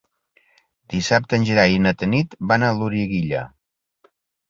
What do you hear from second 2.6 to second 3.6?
a Loriguilla.